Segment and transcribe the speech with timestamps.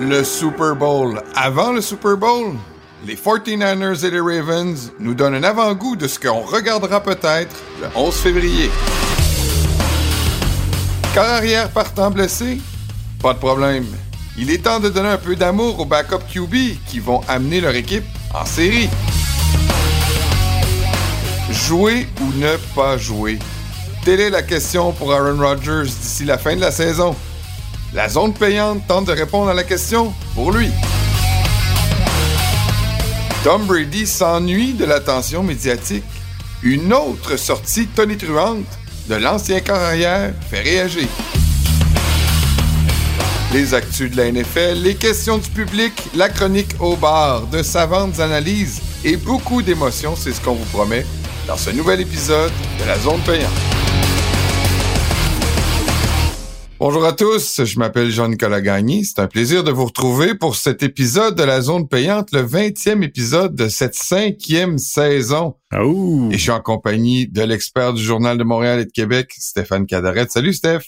[0.00, 1.22] Le Super Bowl.
[1.34, 2.54] Avant le Super Bowl,
[3.06, 7.88] les 49ers et les Ravens nous donnent un avant-goût de ce qu'on regardera peut-être le
[7.94, 8.70] 11 février.
[11.12, 12.58] Car arrière partant blessé?
[13.20, 13.84] Pas de problème.
[14.38, 16.54] Il est temps de donner un peu d'amour aux backup QB
[16.86, 18.88] qui vont amener leur équipe en série.
[21.50, 23.38] Jouer ou ne pas jouer?
[24.04, 27.16] Telle est la question pour Aaron Rodgers d'ici la fin de la saison.
[27.94, 30.70] La zone payante tente de répondre à la question pour lui.
[33.44, 36.04] Tom Brady s'ennuie de l'attention médiatique.
[36.62, 38.66] Une autre sortie tonitruante
[39.08, 41.08] de l'ancien carrière fait réagir.
[43.54, 48.20] Les actus de la NFL, les questions du public, la chronique au bar, de savantes
[48.20, 51.06] analyses et beaucoup d'émotions, c'est ce qu'on vous promet
[51.48, 53.50] dans ce nouvel épisode de la zone payante.
[56.78, 59.02] Bonjour à tous, je m'appelle Jean-Nicolas Gagné.
[59.02, 63.02] C'est un plaisir de vous retrouver pour cet épisode de la zone payante, le 20e
[63.02, 65.56] épisode de cette cinquième saison.
[65.76, 66.28] Oh.
[66.30, 69.86] Et je suis en compagnie de l'expert du Journal de Montréal et de Québec, Stéphane
[69.86, 70.26] Cadaret.
[70.28, 70.82] Salut Steph.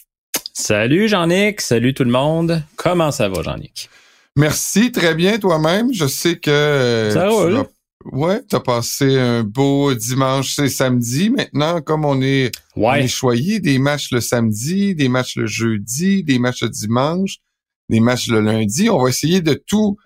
[0.52, 2.62] Salut Jean-Nic, salut tout le monde.
[2.76, 3.88] Comment ça va Jean-Nic?
[4.36, 5.88] Merci, très bien toi-même.
[5.92, 6.50] Je sais que...
[6.50, 7.52] euh, Ça tu roule.
[7.54, 7.66] vas-
[8.06, 11.28] Ouais, t'as passé un beau dimanche, c'est samedi.
[11.30, 13.04] Maintenant, comme on est, on Ouais.
[13.04, 17.36] est choyé, des matchs le samedi, des matchs le jeudi, des matchs le dimanche,
[17.90, 19.98] des matchs le lundi, on va essayer de tout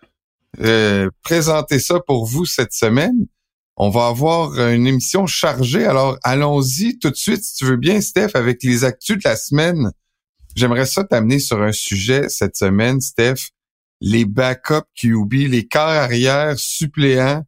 [0.61, 3.27] euh, présenter ça pour vous cette semaine.
[3.77, 8.01] On va avoir une émission chargée, alors allons-y tout de suite, si tu veux bien,
[8.01, 9.91] Steph, avec les actus de la semaine.
[10.56, 13.51] J'aimerais ça t'amener sur un sujet cette semaine, Steph.
[14.01, 17.45] Les backup QB, les quarts arrière suppléants.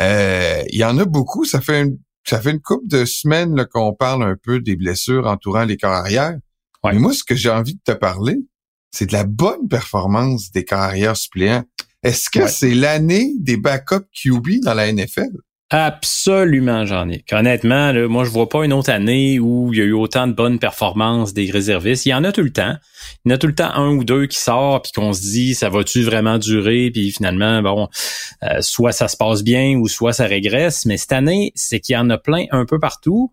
[0.00, 1.44] Euh, Il y en a beaucoup.
[1.44, 4.76] Ça fait une, ça fait une couple de semaines là, qu'on parle un peu des
[4.76, 6.36] blessures entourant les quarts arrière.
[6.84, 6.92] Ouais.
[6.92, 8.36] Mais moi, ce que j'ai envie de te parler,
[8.90, 11.64] c'est de la bonne performance des quarts arrière suppléants.
[12.02, 12.48] Est-ce que Ouais.
[12.48, 15.30] c'est l'année des backup QB dans la NFL?
[15.70, 17.30] Absolument, Jean-Nic.
[17.30, 20.26] Honnêtement, là, moi, je vois pas une autre année où il y a eu autant
[20.26, 22.06] de bonnes performances des réservistes.
[22.06, 22.74] Il y en a tout le temps.
[23.24, 25.20] Il y en a tout le temps un ou deux qui sort puis qu'on se
[25.20, 26.90] dit, ça va-tu vraiment durer?
[26.90, 27.88] Puis finalement, bon,
[28.44, 30.86] euh, soit ça se passe bien ou soit ça régresse.
[30.86, 33.30] Mais cette année, c'est qu'il y en a plein un peu partout.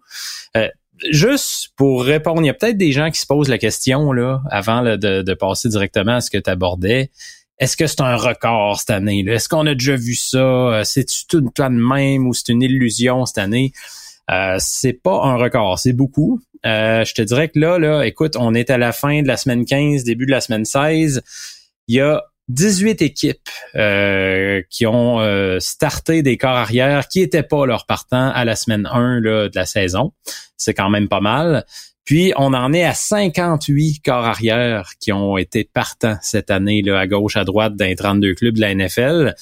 [0.57, 0.67] Euh,
[1.11, 4.41] juste pour répondre, il y a peut-être des gens qui se posent la question là
[4.51, 7.11] avant de, de passer directement à ce que tu abordais.
[7.57, 9.23] Est-ce que c'est un record cette année?
[9.27, 10.37] Est-ce qu'on a déjà vu ça?
[10.37, 13.71] Euh, C'est-tu tout de même ou c'est une illusion cette année?
[14.31, 16.41] Euh, c'est pas un record, c'est beaucoup.
[16.65, 19.37] Euh, je te dirais que là, là, écoute, on est à la fin de la
[19.37, 21.21] semaine 15, début de la semaine 16.
[21.87, 27.43] Il y a 18 équipes euh, qui ont euh, starté des corps arrière qui étaient
[27.43, 30.11] pas leur partant à la semaine 1 là, de la saison.
[30.57, 31.65] C'est quand même pas mal.
[32.05, 36.99] Puis on en est à 58 corps arrière qui ont été partants cette année là,
[36.99, 39.33] à gauche, à droite dans les 32 clubs de la NFL.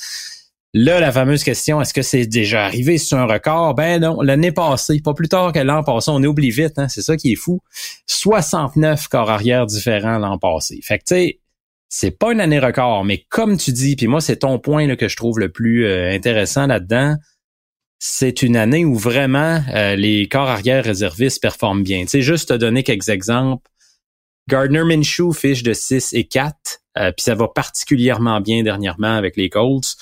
[0.75, 2.97] Là, la fameuse question, est-ce que c'est déjà arrivé?
[2.97, 3.75] Sur un record?
[3.75, 7.03] Ben non, l'année passée, pas plus tard que l'an passé, on oublie vite, hein, c'est
[7.03, 7.59] ça qui est fou.
[8.07, 10.79] 69 corps arrière différents l'an passé.
[10.81, 11.39] Fait que tu sais,
[11.89, 14.95] c'est pas une année record, mais comme tu dis, puis moi c'est ton point là,
[14.95, 17.17] que je trouve le plus euh, intéressant là-dedans,
[18.05, 22.01] c'est une année où vraiment euh, les corps arrière réservistes performent bien.
[22.01, 23.65] Tu sais, juste te donner quelques exemples.
[24.49, 29.37] Gardner Minshew fiche de 6 et 4, euh, puis ça va particulièrement bien dernièrement avec
[29.37, 29.95] les Colts.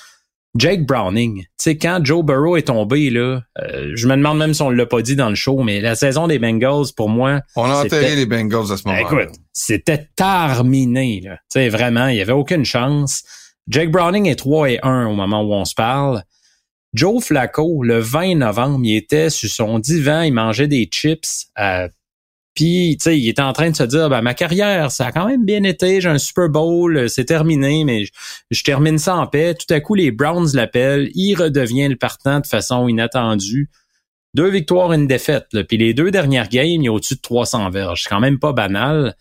[0.57, 4.55] Jake Browning, tu sais, quand Joe Burrow est tombé, là, euh, je me demande même
[4.55, 7.41] si on l'a pas dit dans le show, mais la saison des Bengals, pour moi,
[7.55, 9.05] On a enterré les Bengals à ce moment-là.
[9.05, 11.21] écoute, c'était terminé.
[11.23, 11.35] Là.
[11.35, 13.21] Tu sais, vraiment, il n'y avait aucune chance.
[13.67, 16.23] Jake Browning est 3 et 1 au moment où on se parle.
[16.93, 21.47] Joe Flacco, le 20 novembre, il était sur son divan, il mangeait des chips.
[21.57, 21.87] Euh,
[22.53, 25.11] puis, tu sais, il était en train de se dire, ben, ma carrière, ça a
[25.13, 26.01] quand même bien été.
[26.01, 28.03] J'ai un Super Bowl, euh, c'est terminé, mais
[28.51, 29.55] je, termine ça en paix.
[29.55, 31.09] Tout à coup, les Browns l'appellent.
[31.15, 33.69] Il redevient le partant de façon inattendue.
[34.33, 35.47] Deux victoires, une défaite.
[35.67, 38.03] Puis les deux dernières games, il a au-dessus de 300 verges.
[38.03, 39.15] C'est quand même pas banal.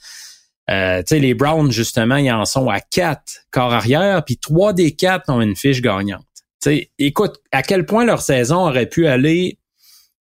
[0.71, 4.73] Euh, tu sais, les Browns, justement, ils en sont à quatre corps arrière, puis trois
[4.73, 6.25] des quatre ont une fiche gagnante.
[6.63, 9.59] Tu sais, écoute, à quel point leur saison aurait pu aller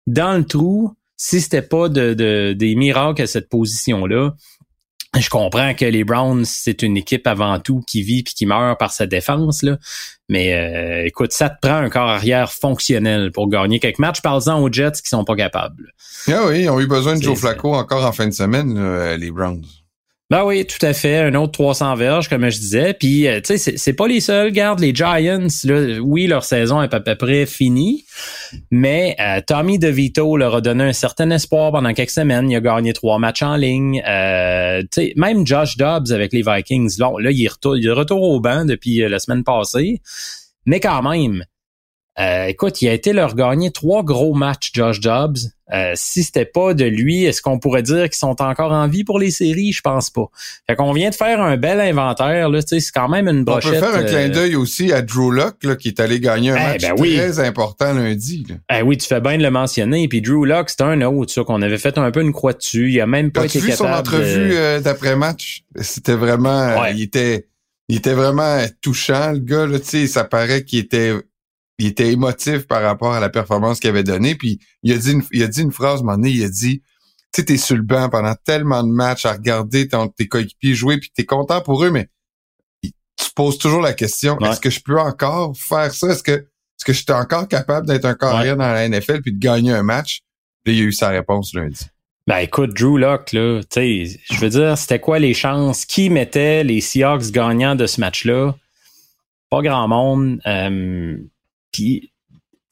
[0.08, 4.34] dans le trou si c'était pas de, de- des miracles à cette position-là?
[5.16, 8.80] Je comprends que les Browns, c'est une équipe avant tout qui vit puis qui meurt
[8.80, 9.78] par sa défense, là.
[10.28, 14.22] Mais euh, écoute, ça te prend un corps arrière fonctionnel pour gagner quelques matchs.
[14.22, 15.94] Parle-en aux Jets qui sont pas capables.
[16.28, 19.16] Ah oui, ils ont eu besoin de Joe Flacco encore en fin de semaine, là,
[19.16, 19.64] les Browns.
[20.34, 21.20] Ben oui, tout à fait.
[21.20, 22.96] Un autre 300 verges, comme je disais.
[22.96, 24.52] Puis, euh, tu sais, c'est pas les seuls.
[24.52, 25.46] Garde les Giants.
[25.64, 28.04] Là, oui, leur saison est à peu près finie.
[28.72, 32.50] Mais euh, Tommy DeVito leur a donné un certain espoir pendant quelques semaines.
[32.50, 34.02] Il a gagné trois matchs en ligne.
[34.10, 34.82] Euh,
[35.18, 36.98] même Josh Dobbs avec les Vikings.
[36.98, 40.02] Là, là il, est retour, il est retour au banc depuis la semaine passée.
[40.66, 41.46] Mais quand même,
[42.20, 45.40] euh, écoute, il a été leur gagner trois gros matchs, Josh Dobbs.
[45.74, 49.04] Euh, si c'était pas de lui, est-ce qu'on pourrait dire qu'ils sont encore en vie
[49.04, 49.72] pour les séries?
[49.72, 50.26] Je pense pas.
[50.68, 52.50] Fait qu'on vient de faire un bel inventaire.
[52.50, 53.72] Là, c'est quand même une brochette.
[53.72, 56.20] On peut faire un clin euh, d'œil aussi à Drew Locke, là, qui est allé
[56.20, 58.46] gagner un eh, match ben très important lundi.
[58.72, 60.08] Eh oui, tu fais bien de le mentionner.
[60.08, 62.92] Puis Drew Locke, c'est un autre, ça, qu'on avait fait un peu une croix dessus.
[62.92, 65.64] Il a même pas été vu capable son entrevue euh, d'après-match?
[65.82, 66.86] C'était vraiment...
[66.86, 67.48] il était...
[67.90, 69.66] Il était vraiment touchant, le gars.
[69.66, 71.12] Là, ça paraît qu'il était
[71.80, 74.36] il était émotif par rapport à la performance qu'il avait donnée.
[74.36, 76.50] Puis il a dit une, il a dit une phrase, un moment donné, il a
[76.50, 76.82] dit
[77.34, 80.76] Tu sais, t'es sur le banc pendant tellement de matchs à regarder ton, tes coéquipiers
[80.76, 82.10] jouer, puis t'es content pour eux, mais
[82.82, 86.10] tu poses toujours la question est-ce que je peux encore faire ça?
[86.10, 89.40] Est-ce que est-ce que j'étais encore capable d'être un carrière dans la NFL puis de
[89.40, 90.22] gagner un match?
[90.64, 91.86] Puis il a eu sa réponse lundi.
[92.26, 95.86] Ben écoute, Drew Locke, là, tu sais, je veux dire, c'était quoi les chances?
[95.86, 98.56] Qui mettait les Seahawks gagnants de ce match-là?
[99.50, 100.40] Pas grand monde.
[100.48, 101.18] Euh,
[101.74, 102.14] puis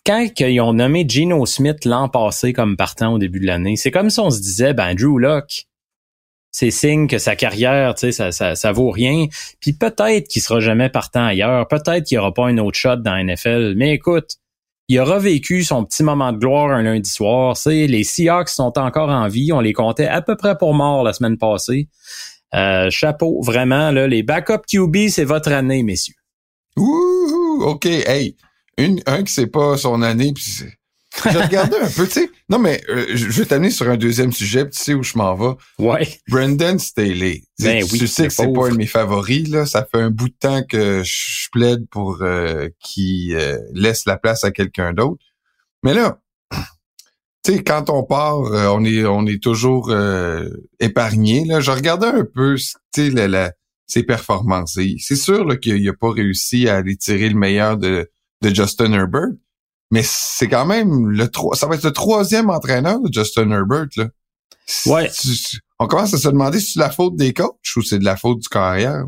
[0.05, 3.91] quand ils ont nommé Geno Smith l'an passé comme partant au début de l'année, c'est
[3.91, 5.67] comme si on se disait, ben Drew Locke,
[6.51, 9.27] c'est signe que sa carrière, tu sais, ça, ça, ça vaut rien.
[9.59, 12.97] Puis peut-être qu'il sera jamais partant ailleurs, peut-être qu'il n'y aura pas un autre shot
[12.97, 13.75] dans NFL.
[13.77, 14.37] Mais écoute,
[14.87, 17.55] il aura vécu son petit moment de gloire un lundi soir.
[17.55, 19.53] C'est les Seahawks sont encore en vie.
[19.53, 21.87] On les comptait à peu près pour mort la semaine passée.
[22.53, 26.15] Euh, chapeau, vraiment là, les backup QB, c'est votre année, messieurs.
[26.75, 28.35] Ouh, ok, hey,
[28.85, 30.65] une, un qui sait pas son année, puis
[31.23, 32.29] je regardais un peu, tu sais.
[32.49, 35.35] Non, mais euh, je vais t'amener sur un deuxième sujet, tu sais où je m'en
[35.35, 35.55] vais.
[35.79, 36.07] Ouais.
[36.27, 37.43] Brendan Staley.
[37.59, 39.65] Ben tu sais que c'est pas un de mes favoris, là.
[39.65, 44.17] Ça fait un bout de temps que je plaide pour euh, qu'il euh, laisse la
[44.17, 45.23] place à quelqu'un d'autre.
[45.83, 46.19] Mais là,
[47.43, 49.91] tu sais, quand on part, on est on est toujours
[50.79, 51.43] épargné.
[51.45, 52.55] Là, je regardais un peu,
[52.93, 53.51] tu sais,
[53.87, 54.79] ses performances.
[54.99, 58.09] C'est sûr qu'il n'a pas réussi à aller tirer le meilleur de
[58.41, 59.29] de Justin Herbert.
[59.91, 64.07] Mais c'est quand même le ça va être le troisième entraîneur de Justin Herbert, là.
[64.85, 65.09] Ouais.
[65.79, 68.15] On commence à se demander si c'est la faute des coachs ou c'est de la
[68.15, 69.03] faute du corps arrière?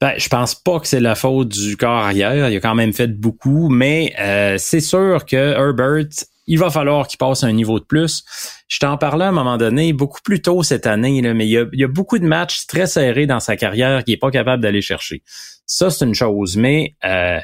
[0.00, 2.50] Ben, je pense pas que c'est la faute du corps arrière.
[2.50, 6.08] Il a quand même fait beaucoup, mais euh, c'est sûr que Herbert,
[6.48, 8.24] il va falloir qu'il passe un niveau de plus.
[8.66, 11.50] Je t'en parlais à un moment donné, beaucoup plus tôt cette année, là, mais il
[11.52, 14.18] y, a, il y a beaucoup de matchs très serrés dans sa carrière qu'il est
[14.18, 15.22] pas capable d'aller chercher.
[15.64, 17.38] Ça, c'est une chose, mais euh,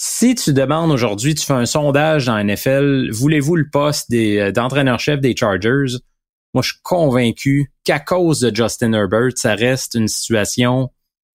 [0.00, 5.20] si tu demandes aujourd'hui, tu fais un sondage dans NFL, voulez-vous le poste euh, d'entraîneur-chef
[5.20, 5.98] des Chargers?
[6.54, 10.90] Moi, je suis convaincu qu'à cause de Justin Herbert, ça reste une situation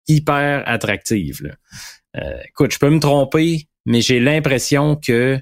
[0.09, 1.57] hyper attractive.
[2.17, 5.41] Euh, écoute, je peux me tromper, mais j'ai l'impression que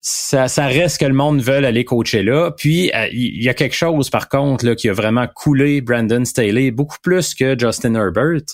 [0.00, 2.52] ça, ça reste que le monde veut aller coacher là.
[2.52, 6.24] Puis, euh, il y a quelque chose, par contre, là, qui a vraiment coulé Brandon
[6.24, 8.44] Staley beaucoup plus que Justin Herbert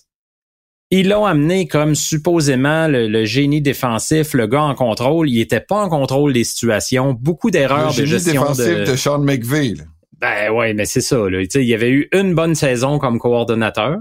[0.91, 5.31] ils l'ont amené comme supposément le, génie défensif, le gars en contrôle.
[5.31, 7.17] Il était pas en contrôle des situations.
[7.19, 8.97] Beaucoup d'erreurs de gestion défensif de...
[8.97, 9.77] Sean McVeigh.
[10.21, 11.17] Ben ouais, mais c'est ça.
[11.31, 11.43] Là.
[11.55, 13.99] Il y avait eu une bonne saison comme coordonnateur.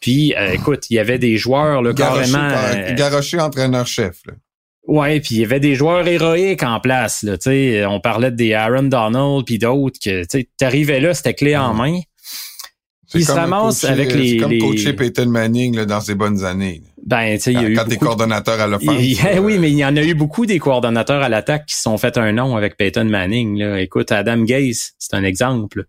[0.00, 2.38] Puis, euh, écoute, il y avait des joueurs là, carrément...
[2.38, 4.22] Euh, garoché entraîneur-chef.
[4.86, 7.22] Ouais, puis il y avait des joueurs héroïques en place.
[7.22, 7.36] Là,
[7.90, 12.00] on parlait des Aaron Donald puis d'autres que tu arrivais là, c'était clé en main.
[13.14, 14.30] Il se ramasse avec les.
[14.30, 16.82] C'est comme coacher Peyton Manning là, dans ses bonnes années.
[17.04, 17.74] Ben, tu sais, il y a eu.
[17.74, 18.96] Quand t'es coordonnateur à l'offense.
[19.40, 21.98] oui, mais il y en a eu beaucoup des coordonnateurs à l'attaque qui se sont
[21.98, 23.58] fait un nom avec Peyton Manning.
[23.58, 23.80] Là.
[23.80, 25.86] Écoute, Adam Gase, c'est un exemple.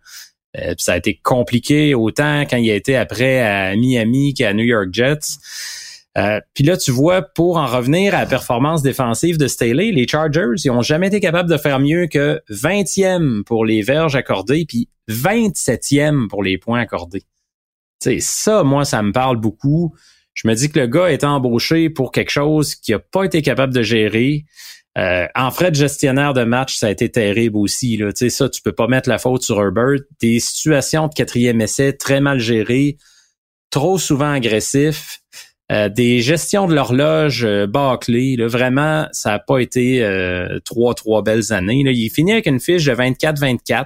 [0.58, 4.66] Euh, ça a été compliqué autant quand il a été après à Miami qu'à New
[4.66, 5.38] York Jets.
[6.18, 10.08] Euh, puis là, tu vois, pour en revenir à la performance défensive de Staley, les
[10.08, 14.66] Chargers, ils ont jamais été capables de faire mieux que 20e pour les verges accordées,
[14.68, 17.24] puis 27e pour les points accordés.
[18.04, 19.96] sais, ça, moi, ça me parle beaucoup.
[20.34, 23.42] Je me dis que le gars est embauché pour quelque chose qu'il n'a pas été
[23.42, 24.46] capable de gérer.
[24.98, 27.96] Euh, en frais de gestionnaire de match, ça a été terrible aussi.
[27.96, 28.12] Là.
[28.14, 30.00] sais, ça, tu peux pas mettre la faute sur Herbert.
[30.20, 32.98] Des situations de quatrième essai très mal gérées,
[33.70, 35.22] trop souvent agressifs.
[35.72, 38.36] Euh, des gestions de l'horloge euh, bâclées.
[38.46, 41.84] Vraiment, ça n'a pas été euh, trois, trois belles années.
[41.86, 43.86] Il finit avec une fiche de 24-24.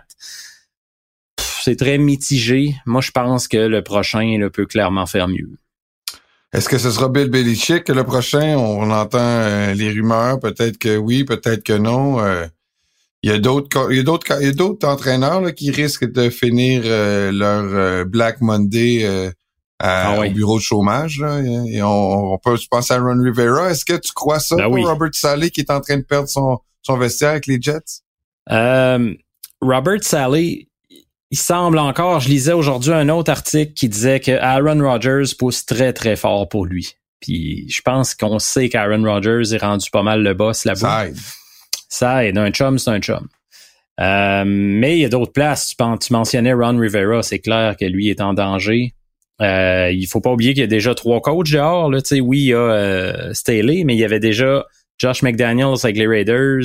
[1.37, 2.75] C'est très mitigé.
[2.85, 5.49] Moi, je pense que le prochain peut clairement faire mieux.
[6.53, 8.55] Est-ce que ce sera Bill Belichick le prochain?
[8.57, 12.19] On entend les rumeurs, peut-être que oui, peut-être que non.
[13.25, 19.31] Il y a d'autres, entraîneurs qui risquent de finir euh, leur euh, Black Monday euh,
[19.79, 21.19] Ah au bureau de chômage.
[21.19, 23.71] Là, et on, on peut se penser à Ron Rivera.
[23.71, 24.85] Est-ce que tu crois ça Ben pour oui.
[24.85, 28.01] Robert Saleh qui est en train de perdre son, son vestiaire avec les Jets?
[28.51, 29.13] Euh,
[29.61, 30.69] Robert Sally,
[31.31, 35.65] il semble encore, je lisais aujourd'hui un autre article qui disait que Aaron Rodgers pousse
[35.65, 36.93] très très fort pour lui.
[37.19, 40.77] Puis je pense qu'on sait qu'Aaron Rodgers est rendu pas mal le boss là-bas.
[40.79, 41.17] Ça aide.
[41.89, 42.37] Ça aide.
[42.37, 43.27] Un chum, c'est un chum.
[43.99, 45.69] Euh, mais il y a d'autres places.
[45.69, 48.93] Tu, tu mentionnais Ron Rivera, c'est clair que lui est en danger.
[49.41, 51.89] Euh, il faut pas oublier qu'il y a déjà trois coachs dehors.
[51.89, 52.01] Là.
[52.01, 54.65] Tu sais, Oui, il y a euh, Staley, mais il y avait déjà
[54.97, 56.63] Josh McDaniels avec les Raiders.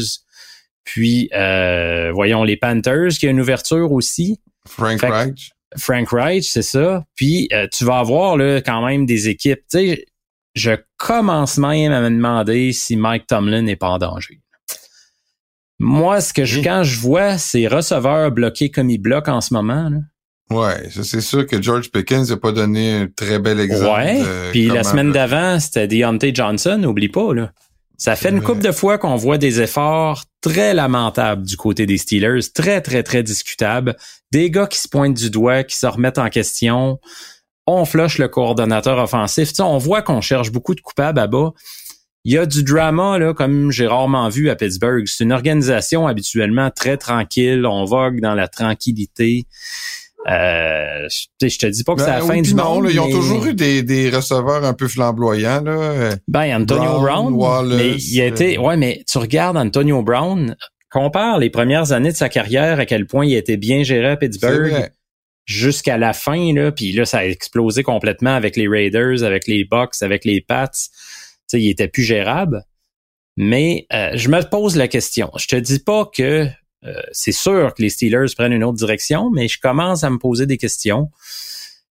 [0.84, 4.40] Puis, euh, voyons, les Panthers, qui a une ouverture aussi.
[4.66, 5.52] Frank Fait Reich.
[5.76, 7.04] Frank Reich, c'est ça.
[7.14, 9.60] Puis euh, tu vas avoir là quand même des équipes.
[9.70, 10.06] Tu sais,
[10.54, 14.40] je commence même à me demander si Mike Tomlin n'est pas en danger.
[15.78, 19.54] Moi, ce que je, quand je vois ces receveurs bloqués comme ils bloquent en ce
[19.54, 19.98] moment, là,
[20.50, 23.90] Ouais, ça, c'est sûr que George Pickens n'a pas donné un très bel exemple.
[23.90, 24.18] ouais.
[24.18, 27.52] de Puis la semaine d'avant, c'était Deontay Johnson, oublie pas là.
[28.00, 31.98] Ça fait une couple de fois qu'on voit des efforts très lamentables du côté des
[31.98, 33.94] Steelers, très très très discutables.
[34.32, 36.98] Des gars qui se pointent du doigt, qui se remettent en question.
[37.66, 39.50] On flush le coordonnateur offensif.
[39.50, 41.52] Tu sais, on voit qu'on cherche beaucoup de coupables à bas.
[42.24, 45.04] Il y a du drama, là, comme j'ai rarement vu à Pittsburgh.
[45.06, 47.66] C'est une organisation habituellement très tranquille.
[47.66, 49.44] On vogue dans la tranquillité.
[50.28, 51.08] Euh,
[51.40, 52.84] je te dis pas que c'est la Ben, fin du non, monde.
[52.84, 55.62] là, ils ont mais- toujours eu des, des receveurs un peu flamboyants.
[55.62, 56.10] Là.
[56.28, 60.02] Ben, Antonio Brown, Brown, Wallace, mais il a été, euh, ouais, mais tu regardes Antonio
[60.02, 60.56] Brown,
[60.90, 64.16] compare les premières années de sa carrière, à quel point il été bien géré à
[64.16, 64.90] Pittsburgh
[65.46, 69.64] jusqu'à la fin, là, puis là, ça a explosé complètement avec les Raiders, avec les
[69.64, 70.68] Bucks, avec les Pats.
[70.68, 70.78] Tu
[71.48, 72.62] sais, il était plus gérable.
[73.36, 75.30] Mais euh, je me pose la question.
[75.36, 76.46] Je te dis pas que
[77.12, 80.46] c'est sûr que les Steelers prennent une autre direction, mais je commence à me poser
[80.46, 81.10] des questions.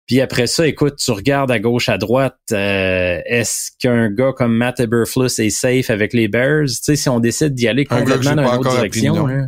[0.06, 4.56] Puis après ça, écoute, tu regardes à gauche, à droite, euh, est-ce qu'un gars comme
[4.56, 6.68] Matt Eberflus est safe avec les Bears?
[6.68, 9.48] Tu sais, si on décide d'y aller complètement dans une autre direction, là,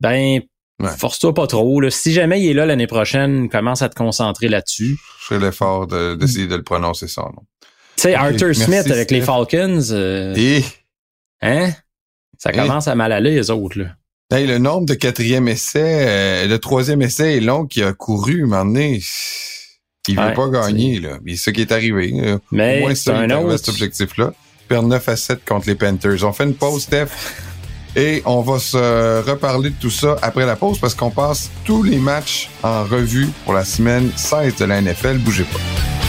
[0.00, 0.40] ben,
[0.80, 0.88] Ouais.
[0.98, 1.80] force-toi pas trop.
[1.80, 1.88] Là.
[1.90, 4.96] Si jamais il est là l'année prochaine, commence à te concentrer là-dessus.
[5.20, 7.42] Je ferai l'effort de- d'essayer de le prononcer son nom.
[7.96, 9.20] Tu sais, Arthur merci, Smith avec les.
[9.20, 10.64] Falcons, euh, Et?
[11.42, 11.70] hein?
[12.38, 13.94] Ça commence à mal aller, les autres, là.
[14.32, 18.44] Hey, le nombre de quatrième essai, euh, le troisième essai est long qui a couru,
[18.44, 19.00] un moment donné.
[20.08, 21.18] Il veut Ouais, pas gagner, là.
[21.24, 22.10] Mais c'est ce qui est arrivé.
[22.14, 22.34] là.
[22.34, 23.56] Au Mais moins, c'est un autre.
[23.56, 24.32] cet objectif-là.
[24.68, 26.24] Perdre 9 à 7 contre les Panthers.
[26.24, 27.08] On fait une pause, Steph.
[27.96, 31.82] Et on va se reparler de tout ça après la pause parce qu'on passe tous
[31.84, 35.18] les matchs en revue pour la semaine 16 de la NFL.
[35.18, 36.03] Bougez pas.